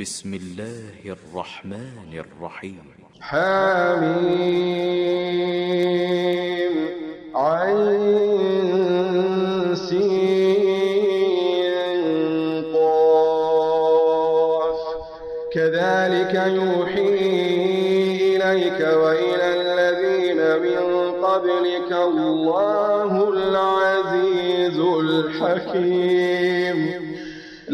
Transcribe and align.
بسم 0.00 0.34
الله 0.34 1.16
الرحمن 1.16 2.12
الرحيم. 2.14 2.94
حميم 3.20 4.28
عين 7.34 7.98
كذلك 15.54 16.34
يوحي 16.34 17.08
إليك 18.36 18.80
وإلى 18.80 19.46
الذين 19.60 20.40
من 20.62 20.82
قبلك 21.24 21.92
الله 21.92 23.10
العزيز 23.28 24.78
الحكيم. 25.04 26.28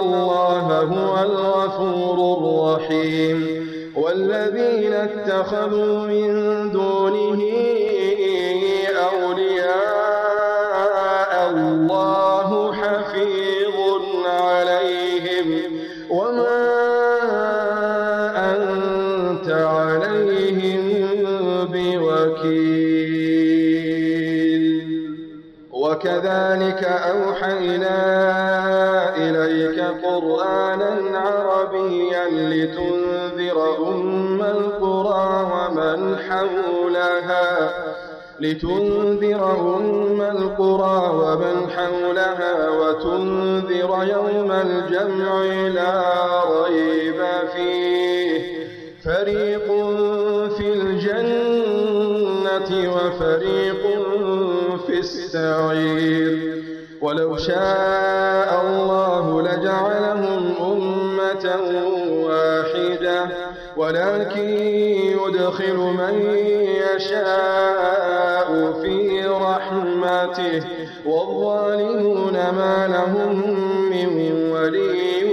الله 0.00 0.80
هو 0.82 1.22
الغفور 1.22 2.16
الرحيم 2.38 3.64
والذين 3.96 4.92
اتخذوا 4.92 6.06
من 6.06 6.70
دونه 6.72 7.42
أولياء 9.12 10.52
الله 11.50 12.72
حفيظ 12.72 13.76
عليهم 14.26 15.46
وما 16.10 16.64
أنت 18.52 19.48
عليهم 19.50 20.82
بوكيل 21.72 23.04
وكذلك 25.72 26.84
أوحينا 26.84 28.13
قرآنا 30.14 31.18
عربيا 31.18 32.24
لتنذر 32.30 33.58
أم 33.88 34.42
القرى 34.42 35.50
ومن 35.52 36.16
حولها 36.18 37.70
لتنذر 38.40 39.42
أم 39.76 40.20
القرى 40.20 41.10
ومن 41.14 41.70
حولها 41.76 42.68
وتنذر 42.68 43.90
يوم 44.02 44.52
الجمع 44.52 45.42
لا 45.68 46.02
ريب 46.64 47.20
فيه. 47.54 48.40
فريق 49.04 49.66
في 50.56 50.66
الجنة 50.72 51.90
وفريق 52.94 53.82
في 54.86 54.98
السعير. 54.98 56.34
ولو 57.02 57.36
شاء 57.36 58.62
الله 58.66 59.42
أمة 59.42 59.93
واحدة 62.26 63.28
ولكن 63.76 64.48
يدخل 65.18 65.76
من 65.76 66.14
يشاء 66.94 68.48
في 68.82 69.24
رحمته. 69.26 70.62
والظالمون 71.06 72.32
ما 72.32 72.88
لهم 72.88 73.50
من 73.90 74.32
ولي 74.52 75.24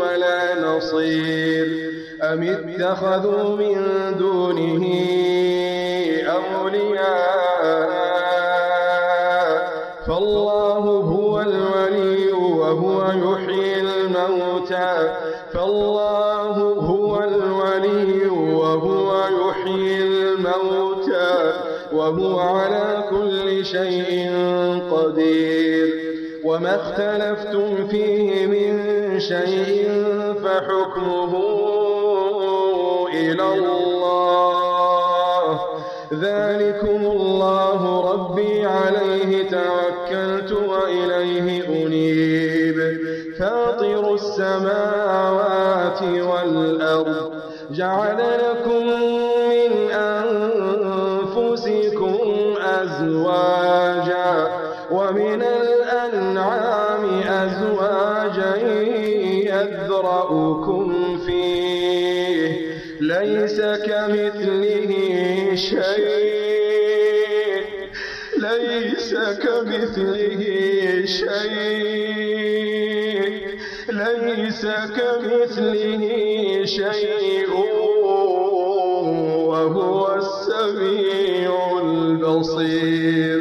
ولا 0.00 0.60
نصير. 0.60 1.66
أم 2.22 2.42
اتخذوا 2.42 3.56
من 3.56 3.76
دونه 4.18 4.84
أولياء؟ 6.26 7.42
فالله 10.06 10.84
هو 11.14 11.40
الولي 11.40 12.32
وهو 12.32 13.04
يحيي 13.06 13.80
الموتى. 13.80 15.31
فالله 15.62 16.56
هو 16.80 17.22
الولي 17.24 18.26
وهو 18.26 19.08
يحيي 19.28 20.02
الموتى 20.02 21.52
وهو 21.92 22.40
على 22.40 23.04
كل 23.10 23.64
شيء 23.64 24.30
قدير. 24.90 25.88
وما 26.44 26.74
اختلفتم 26.76 27.86
فيه 27.86 28.46
من 28.46 28.74
شيء 29.20 29.88
فحكمه 30.44 31.32
إلى 33.14 33.54
الله. 33.54 34.00
ذلكم 36.12 37.00
الله 37.06 38.12
ربي 38.12 38.66
عليه 38.66 39.42
توكلت. 39.50 39.91
فاطر 43.42 44.14
السماوات 44.14 46.02
والأرض 46.02 47.32
جعل 47.70 48.18
لكم 48.18 48.86
من 49.50 49.72
أنفسكم 51.02 52.16
أزواجا 52.80 54.32
ومن 54.90 55.42
الأنعام 55.42 57.04
أزواجا 57.28 58.56
يذرأكم 59.50 60.88
فيه 61.26 62.50
ليس 63.00 63.60
كمثله 63.60 64.92
شيء 65.54 66.72
ليس 68.38 69.14
كمثله 69.14 70.42
شيء. 71.06 71.81
كمثله 74.66 76.04
شيء 76.64 77.50
وهو 79.50 80.14
السميع 80.14 81.52
البصير. 81.84 83.40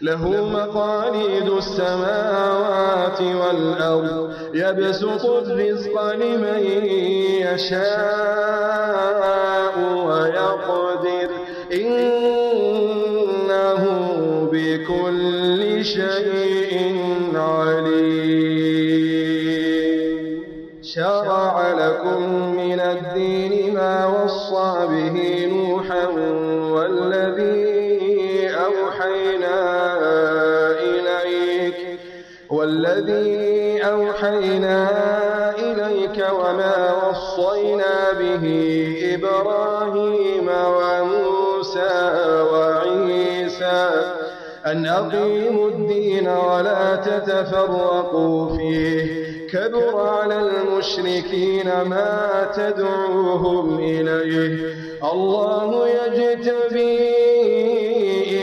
له 0.00 0.22
مقاليد 0.52 1.48
السماوات 1.48 3.20
والأرض 3.22 4.32
يبسط 4.54 5.24
الرزق 5.24 6.12
لمن 6.12 6.62
يشاء 7.46 8.54
ويقدر. 10.06 11.30
إنه 11.72 12.12
بكل 14.52 15.84
شيء 15.84 16.61
أقيموا 44.98 45.68
الدين 45.68 46.28
ولا 46.28 46.96
تتفرقوا 46.96 48.56
فيه. 48.56 49.22
كبر 49.52 50.00
على 50.00 50.40
المشركين 50.40 51.82
ما 51.82 52.50
تدعوهم 52.56 53.78
إليه. 53.78 54.56
الله 55.12 55.88
يجتبي 55.88 56.98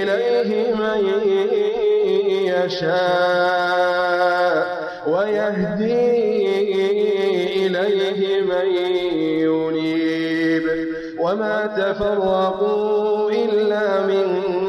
إليه 0.02 0.74
من 0.74 1.02
يشاء 2.66 3.80
ويهدي 5.08 6.20
إليه 7.66 8.42
من 8.42 8.68
ينيب. 9.42 10.64
وما 11.20 11.58
تفرقوا 11.78 13.32
إلا 13.32 14.06
من 14.08 14.69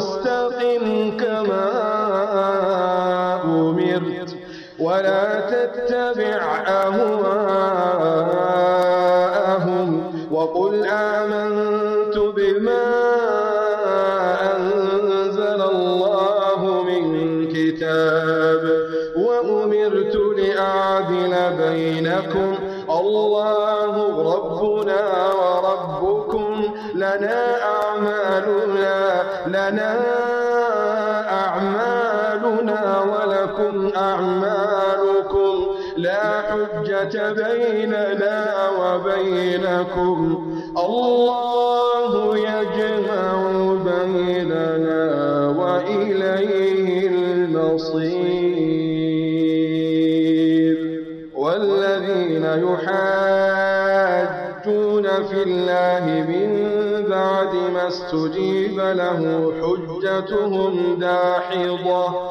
ولا 5.01 5.39
تتبع 5.49 6.41
أهواءهم 8.41 10.03
وقل 10.31 10.85
آمنت 10.85 12.17
بما 12.17 12.83
أنزل 14.55 15.61
الله 15.61 16.83
من 16.83 17.47
كتاب 17.47 18.63
وأمرت 19.15 20.15
لأعدل 20.15 21.33
بينكم 21.57 22.55
الله 22.89 23.93
ربنا 24.35 25.01
وربكم 25.33 26.63
لنا 26.95 27.55
أعمالنا 27.63 29.23
لنا 29.47 29.99
أعمالنا 31.31 32.81
ولكم 33.01 33.91
أعمالكم 33.97 34.50
لا 36.51 36.67
حجة 36.67 37.33
بيننا 37.33 38.69
وبينكم. 38.79 40.19
الله 40.77 42.37
يجمع 42.37 43.35
بيننا 43.83 45.03
وإليه 45.59 47.07
المصير. 47.07 48.37
والذين 51.35 52.43
يحاجون 52.43 53.45
في 55.03 55.39
الله 55.43 56.03
من 56.29 56.51
بعد 57.09 57.53
ما 57.73 57.87
استجيب 57.87 58.77
له 58.79 59.53
حجتهم 59.61 60.73
داحضة. 60.99 62.30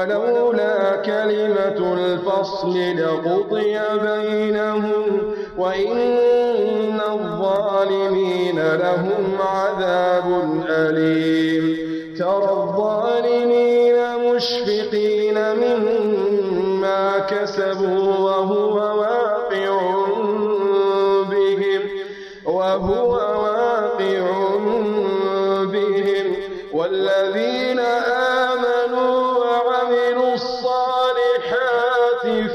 ولولا 0.00 0.96
كلمة 0.96 1.94
الفصل 1.94 2.74
لقضي 2.98 3.78
بينهم 4.02 5.34
وإن 5.58 7.00
الظالمين 7.12 8.56
لهم 8.56 9.38
عذاب 9.40 10.24
أليم. 10.68 11.76
ترى 12.18 12.50
الظالمين 12.50 13.96
مشفقين. 14.34 15.19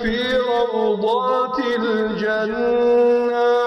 في 0.01 0.37
روضات 0.37 1.59
الجنات 1.79 3.64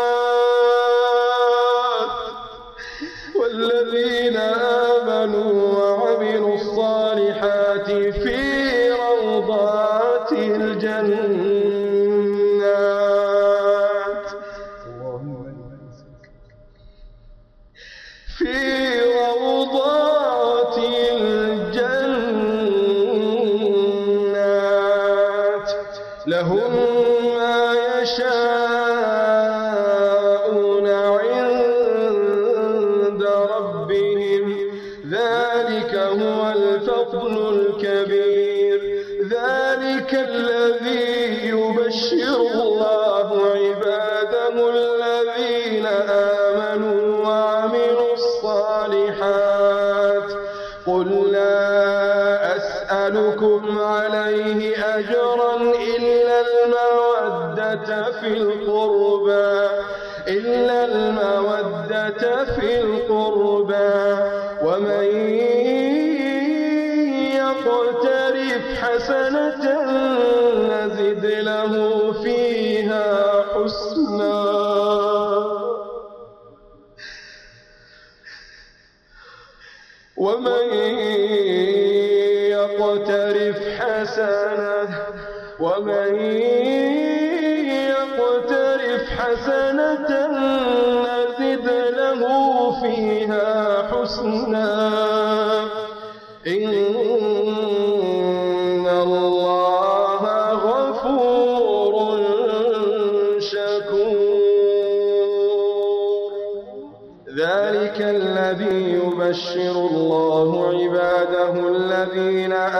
ذلك 39.98 40.14
الذي 40.14 41.48
يبشر 41.48 42.40
الله 42.62 43.28
عباده 43.54 44.70
الذين 44.70 45.86
آمنوا 45.86 46.17
حسنة 83.78 84.88
ومن 85.60 86.14
يقترف 87.90 89.04
حسنة 89.18 90.10
نزد 91.06 91.66
له 91.98 92.20
فيها 92.82 93.48
حسنا. 93.90 94.70
إن 96.46 96.76
الله 98.86 100.22
غفور 100.68 101.94
شكور. 103.40 104.38
ذلك 107.38 107.98
الذي 108.00 108.78
يبشر 108.92 109.74
الله 109.90 110.48
عباده 110.68 111.52
الذين 111.68 112.52
آمنوا 112.52 112.77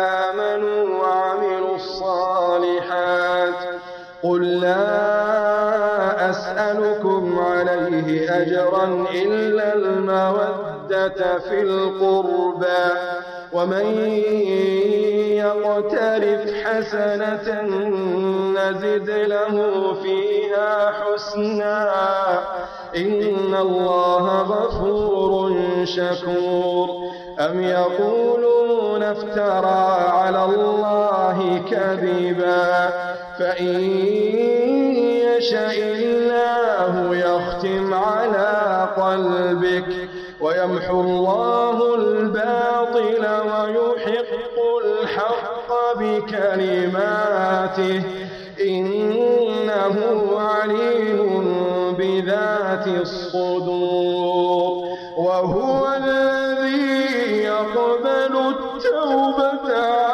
عليه 7.99 8.43
أجرا 8.43 9.07
إلا 9.15 9.75
المودة 9.75 11.39
في 11.39 11.63
القربى. 11.63 12.89
ومن 13.53 13.97
يقترف 15.37 16.55
حسنة 16.65 17.63
نزد 18.55 19.11
له 19.11 19.57
فيها 20.03 20.93
حسنا. 20.93 21.91
إن 22.97 23.55
الله 23.55 24.43
غفور 24.43 25.55
شكور. 25.85 26.89
أم 27.41 27.63
يقولون 27.63 29.03
افترى 29.03 30.11
على 30.11 30.45
الله 30.45 31.63
كذبا. 31.71 32.91
فإن 33.39 33.81
يشاء 35.39 35.79
الله 35.79 36.68
قلبك 39.03 40.09
ويمحو 40.41 41.01
الله 41.01 41.95
الباطل 41.95 43.25
ويحق 43.51 44.57
الحق 44.85 45.71
بكلماته. 45.99 48.03
إنه 48.61 49.97
عليم 50.39 51.45
بذات 51.99 52.87
الصدور. 52.87 54.73
وهو 55.17 55.89
الذي 55.97 57.43
يقبل 57.43 58.37
التوبة. 58.37 60.08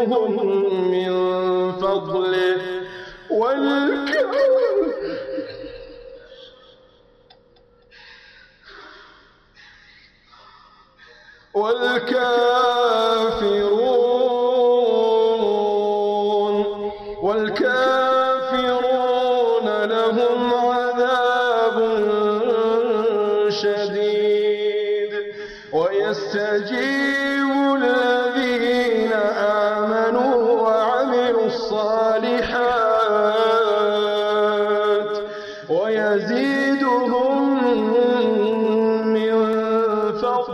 ويزيدهم 0.00 0.90
من 0.90 1.72
فضله. 1.72 2.56
والكافر 3.30 4.30
والكافرون 11.54 12.99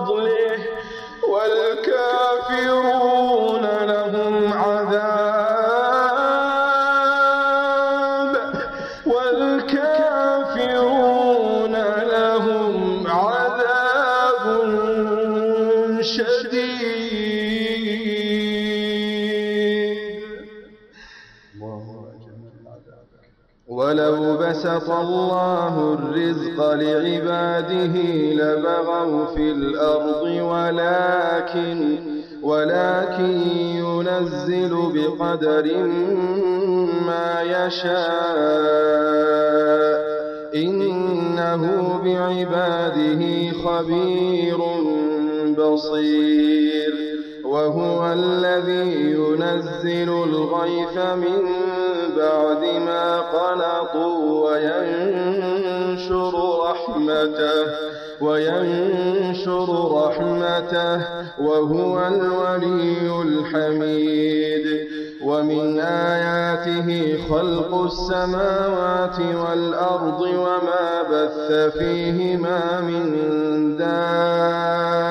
فضله 0.06 0.58
والكافرون 1.28 2.95
الله 25.00 25.94
الرزق 25.94 26.72
لعباده 26.74 27.96
لبغوا 28.32 29.26
في 29.34 29.50
الأرض 29.50 30.22
ولكن 30.22 31.98
ولكن 32.42 33.40
ينزل 33.56 34.72
بقدر 34.94 35.66
ما 37.06 37.42
يشاء. 37.42 38.36
إنه 40.54 41.62
بعباده 42.04 43.22
خبير 43.64 44.58
بصير. 45.58 46.92
وهو 47.44 48.12
الذي 48.12 49.10
ينزل 49.10 50.08
الغيث 50.08 50.96
من 50.96 51.42
بعد 52.16 52.62
ما 52.86 53.20
قنطوا 53.20 54.50
وينشر 54.50 56.32
رحمته 56.70 57.66
وينشر 58.20 59.68
رحمته 59.92 60.96
وهو 61.40 62.06
الولي 62.06 63.22
الحميد. 63.22 64.66
ومن 65.26 65.80
آياته 65.80 67.18
خلق 67.30 67.82
السماوات 67.84 69.20
والأرض 69.20 70.20
وما 70.20 71.02
بث 71.10 71.52
فيهما 71.78 72.80
من 72.80 73.04
دابة 73.76 75.06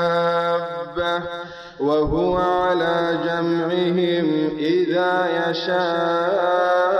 وهو 1.79 2.37
على 2.37 3.19
جمعهم 3.25 4.44
إذا 4.65 5.27
يشاء 5.49 6.95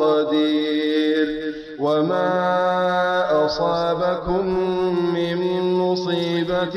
قدير 0.00 1.54
وما 1.78 3.46
أصابكم 3.46 4.46
من 5.14 5.38
مصيبة 5.72 6.76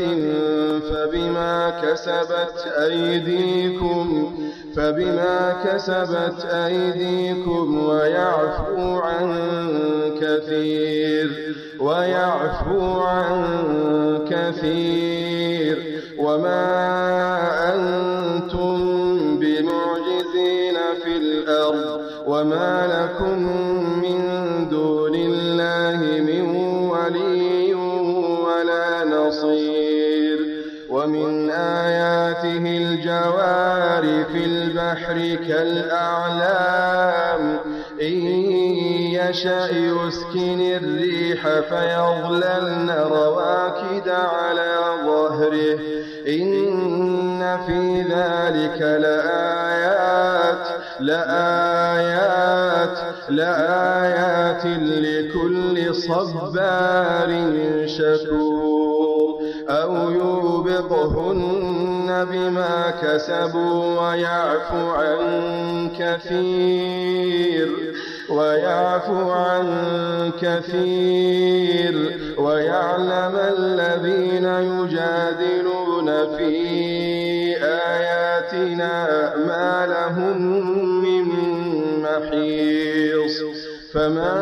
فبما 0.90 1.70
كسبت 1.84 2.74
أيديكم 2.78 4.34
فبما 4.76 5.56
كسبت 5.66 6.46
أيديكم 6.46 7.86
ويعفو 7.86 9.00
عن 9.00 9.38
كثير 10.22 11.56
ويعفو 11.80 13.02
عن 13.02 13.46
كثير 14.30 16.00
وما 16.18 16.64
أنتم 17.74 18.13
وما 22.28 22.88
لكم 22.88 23.40
من 24.02 24.20
دون 24.70 25.16
الله 25.16 26.22
من 26.22 26.42
ولي 26.90 27.74
ولا 28.46 29.04
نصير 29.06 30.38
ومن 30.90 31.50
آياته 31.50 32.78
الجوار 32.78 34.04
في 34.32 34.46
البحر 34.46 35.36
كالأعلام 36.44 37.60
إن 38.02 38.53
يشأ 39.30 39.70
يسكن 39.72 40.62
الريح 40.62 41.48
فيظللن 41.48 42.90
رواكد 42.90 44.10
على 44.10 44.78
ظهره. 45.06 45.80
إن 46.28 47.58
في 47.68 48.02
ذلك 48.02 48.82
لآيات 48.82 50.68
لآيات 51.00 52.98
لآيات 53.30 54.66
لكل 54.66 55.96
صبار 55.96 57.30
شكور. 57.86 59.40
أو 59.70 60.12
يوبقهن 60.12 62.28
بما 62.32 62.94
كسبوا 63.02 64.02
ويعفو 64.02 64.90
عن 64.90 65.90
كثير. 66.00 67.93
ويعفو 68.34 69.32
عن 69.32 69.68
كثير 70.42 72.20
ويعلم 72.38 73.36
الذين 73.58 74.46
يجادلون 74.46 76.38
في 76.38 76.54
آياتنا 77.64 79.34
ما 79.48 79.86
لهم 79.88 80.42
من 81.04 81.26
محيص 82.04 83.44
فما 83.94 84.40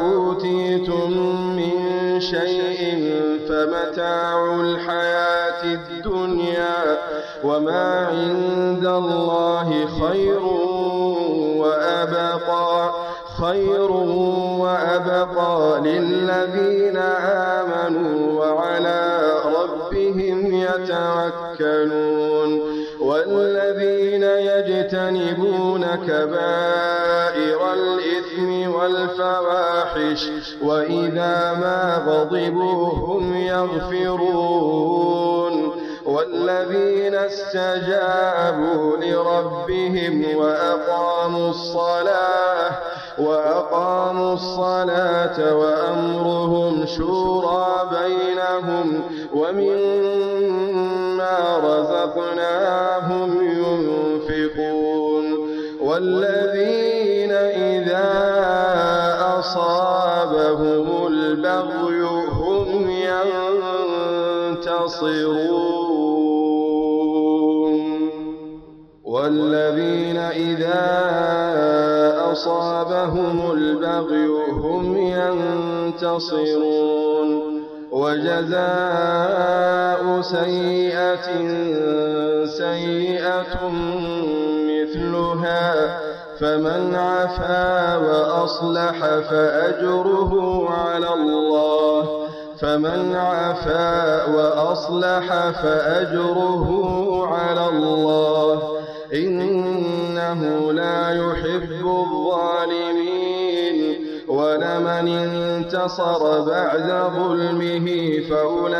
أوتيتم 0.00 1.10
من 1.56 2.20
شيء 2.20 3.12
فمتاع 3.48 4.54
الحياة 4.60 5.64
الدنيا 5.64 6.98
وما 7.44 8.06
عند 8.06 8.86
الله 8.86 9.86
خير 10.00 10.37
وأبقى 15.18 15.80
للذين 15.80 16.96
آمنوا 17.56 18.44
وعلى 18.44 19.30
ربهم 19.44 20.54
يتوكلون 20.54 22.08
والذين 23.00 24.22
يجتنبون 24.22 25.86
كبائر 26.06 27.72
الإثم 27.74 28.70
والفواحش 28.74 30.30
وإذا 30.62 31.52
ما 31.60 32.02
غضبوا 32.06 32.88
هم 32.88 33.36
يغفرون 33.36 34.78
والذين 36.04 37.14
استجابوا 37.14 38.96
لربهم 38.96 40.36
وأقاموا 40.36 41.50
الصلاة 41.50 42.70
وأقاموا 43.20 44.34
الصلاة 44.34 45.54
وأمرهم 45.54 46.86
شورى 46.86 47.90
بينهم 47.90 49.02
ومما 49.34 50.78
رزقناهم 51.64 53.30
ينفقون 53.42 55.24
والذين 55.80 57.32
إذا 57.32 58.08
أصابهم 59.38 61.06
البغي 61.06 61.87
أصابهم 73.08 73.52
البغي 73.52 74.26
هم 74.50 74.96
ينتصرون. 75.96 77.28
وجزاء 77.92 78.60
سيئة 80.20 81.26
سيئة 82.46 83.70
مثلها 84.68 86.00
فمن 86.40 86.94
عفا 86.94 87.96
وأصلح 87.96 88.98
فأجره 89.30 90.32
على 90.70 91.14
الله. 91.14 92.26
فمن 92.60 93.14
عفا 93.14 94.24
وأصلح 94.24 95.50
فأجره 95.50 96.66
على 97.26 97.68
الله. 97.68 98.62
إنه 99.14 100.72
لا 100.72 101.10
يحب 101.10 101.86
الظالمين. 101.86 102.97
ولمن 104.76 105.08
انتصر 105.08 106.40
بعد 106.40 107.10
ظلمه 107.16 107.86
فأولئك 108.30 108.74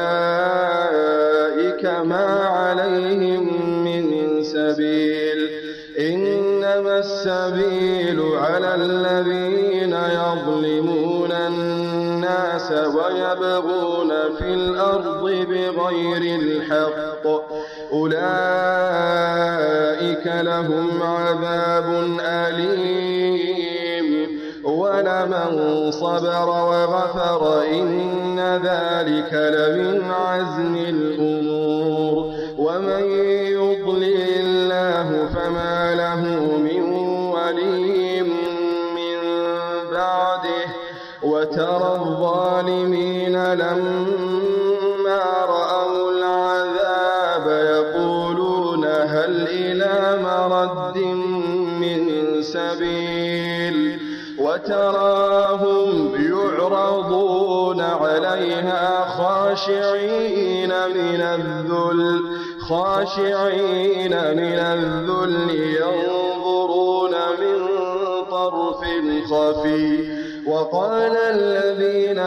ما 1.84 2.26
عليهم 2.44 3.44
من 3.84 4.42
سبيل. 4.42 5.50
إنما 5.98 6.98
السبيل 6.98 8.20
على 8.36 8.74
الذين 8.74 9.92
يظلمون 9.92 11.32
الناس 11.32 12.72
ويبغون 12.72 14.10
في 14.38 14.54
الأرض 14.54 15.24
بغير 15.24 16.40
الحق. 16.40 17.26
أولئك 17.92 18.18
لهم 20.26 21.02
عذاب 21.02 22.18
أليم. 22.20 23.67
ولمن 25.28 25.90
صبر 25.90 26.48
وغفر 26.48 27.62
إن 27.62 28.40
ذلك 28.40 29.32
لمن 29.32 30.10
عزم 30.10 30.76
الأمور. 30.76 32.34
ومن 32.58 33.02
يضلل 33.46 34.28
الله 34.40 35.28
فما 35.34 35.94
له 35.94 36.22
من 36.56 36.82
ولي 37.32 38.22
من 38.22 39.18
بعده. 39.92 40.68
وترى 41.22 42.00
الظالمين 42.00 43.52
لما 43.54 44.17
وتراهم 54.68 56.12
يعرضون 56.14 57.80
عليها 57.80 59.04
خاشعين 59.04 60.68
من 60.68 61.20
الذل 61.20 62.20
خاشعين 62.68 64.10
من 64.10 64.58
الذل 64.58 65.50
ينظرون 65.50 67.10
من 67.40 67.58
طرف 68.30 68.80
خفي. 69.30 70.08
وقال 70.46 71.16
الذين 71.16 72.18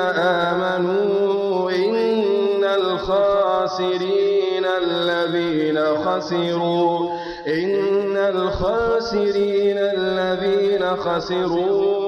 آمنوا 0.52 1.72
إن 1.72 2.64
الخاسرين 2.64 4.66
الذين 4.84 5.80
خسروا 6.06 7.10
إن 7.48 8.18
الخاسرين 8.18 9.78
الذين 9.78 10.96
خسروا 10.96 12.01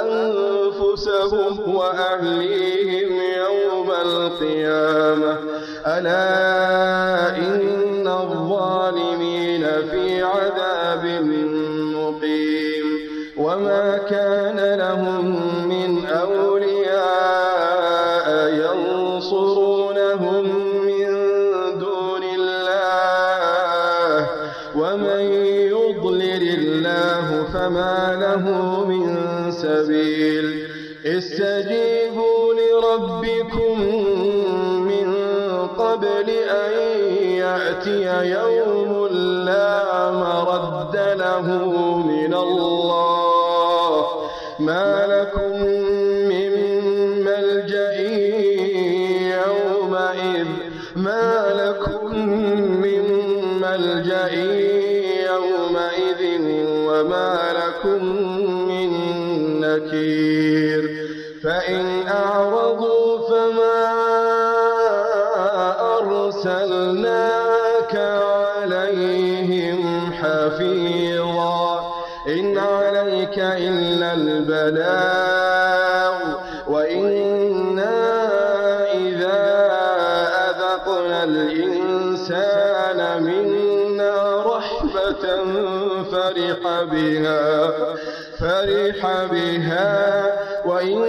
أنفسهم 0.00 1.74
وأهليهم 1.74 3.10
يوم 3.36 3.90
القيامة. 3.90 5.36
ألا 5.86 7.36
إن 7.36 8.06
الظالمين 8.06 9.64
في 9.90 10.22
عذاب 10.22 10.81
يضلل 25.32 26.42
الله 26.58 27.44
فما 27.52 28.16
له 28.20 28.44
من 28.84 29.16
سبيل. 29.50 30.68
استجيبوا 31.06 32.54
لربكم 32.54 33.80
من 34.84 35.14
قبل 35.66 36.30
أن 36.30 36.72
يأتي 37.24 38.30
يوم 38.30 39.06
لا 39.44 40.10
مرد 40.10 40.96
له 40.96 41.46
من 42.06 42.34
الله. 42.34 44.06
ما 44.58 45.06
لكم 45.06 45.71
عليهم 69.52 70.12
حفيظا. 70.12 71.92
إن 72.28 72.58
عليك 72.58 73.38
إلا 73.38 74.14
البلاغ. 74.14 76.14
وإنا 76.68 78.22
إذا 78.94 79.70
أذقنا 80.50 81.24
الإنسان 81.24 83.22
منا 83.22 84.42
رحمة 84.46 85.24
فرح 86.12 86.82
بها 86.92 87.70
فرح 88.40 89.00
بها. 89.32 90.32
وإن 90.66 91.02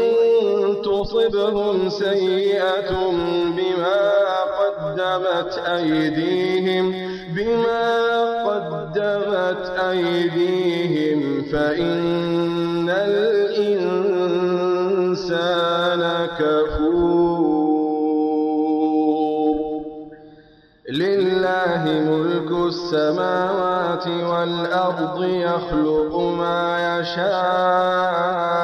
تصبهم 0.84 1.90
سيئة 1.90 2.92
بما 3.58 4.02
قدمت 4.60 5.54
أيديهم 5.68 6.86
بما 7.36 8.13
قدمت 8.94 9.70
أيديهم 9.80 11.44
فإن 11.52 12.90
الإنسان 12.90 13.48
كفور. 16.40 17.74
لله 20.90 21.84
ملك 21.86 22.52
السماوات 22.68 24.08
والأرض 24.08 25.24
يخلق 25.24 26.18
ما 26.18 27.00
يشاء. 27.00 28.64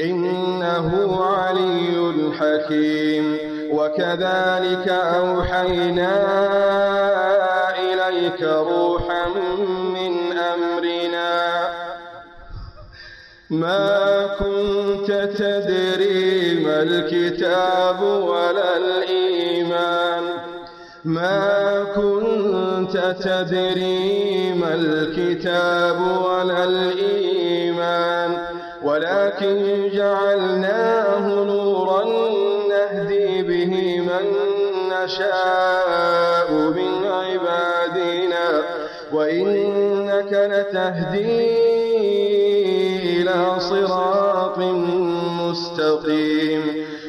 إنه 0.00 1.24
علي 1.24 2.32
حكيم. 2.40 3.36
وكذلك 3.72 4.88
أوحينا 4.88 6.12
إليك 7.78 8.42
روحا 8.42 9.28
من 9.94 10.38
أمرنا. 10.38 11.68
ما 13.50 14.26
كنت 14.38 15.12
تدري 15.38 16.60
ما 16.64 16.82
الكتاب 16.82 18.02
ولا 18.02 18.76
الإيمان. 18.76 20.22
ما 21.04 21.84
كنت 21.96 22.98
تدري 23.24 24.54
ما 24.54 24.74
الكتاب 24.74 26.00
ولا 26.24 26.64
الإيمان. 26.64 28.41
ولكن 28.84 29.88
جعلناه 29.94 31.28
نورا 31.44 32.04
نهدي 32.68 33.42
به 33.42 34.00
من 34.00 34.26
نشاء 34.92 36.48
من 36.52 36.92
عبادنا 37.06 38.46
وإنك 39.12 40.32
لتهدي 40.32 41.62
إلى 43.20 43.60
صراط 43.60 44.58
مستقيم. 45.40 46.62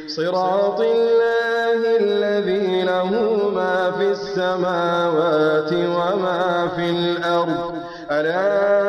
صراط 0.07 0.79
الله 0.79 1.79
الذي 1.99 2.83
له 2.83 3.09
ما 3.55 3.91
في 3.97 4.11
السماوات 4.11 5.73
وما 5.73 6.69
في 6.75 6.89
الأرض. 6.89 7.73
ألا 8.11 8.82